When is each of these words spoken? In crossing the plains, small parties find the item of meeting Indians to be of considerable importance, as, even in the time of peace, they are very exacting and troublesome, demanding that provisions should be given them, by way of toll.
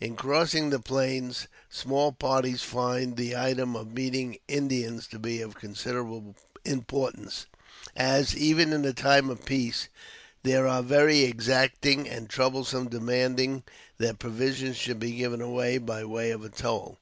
In 0.00 0.16
crossing 0.16 0.70
the 0.70 0.78
plains, 0.80 1.46
small 1.68 2.10
parties 2.12 2.62
find 2.62 3.18
the 3.18 3.36
item 3.36 3.76
of 3.76 3.92
meeting 3.92 4.38
Indians 4.48 5.06
to 5.08 5.18
be 5.18 5.42
of 5.42 5.56
considerable 5.56 6.36
importance, 6.64 7.44
as, 7.94 8.34
even 8.34 8.72
in 8.72 8.80
the 8.80 8.94
time 8.94 9.28
of 9.28 9.44
peace, 9.44 9.88
they 10.42 10.54
are 10.56 10.82
very 10.82 11.24
exacting 11.24 12.08
and 12.08 12.30
troublesome, 12.30 12.88
demanding 12.88 13.62
that 13.98 14.18
provisions 14.18 14.76
should 14.78 14.98
be 15.00 15.12
given 15.12 15.40
them, 15.40 15.84
by 15.84 16.02
way 16.02 16.30
of 16.30 16.50
toll. 16.56 16.96